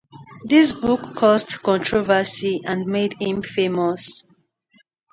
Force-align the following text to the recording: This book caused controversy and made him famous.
This 0.43 0.73
book 0.73 1.13
caused 1.15 1.61
controversy 1.61 2.61
and 2.65 2.87
made 2.87 3.13
him 3.21 3.43
famous. 3.43 4.25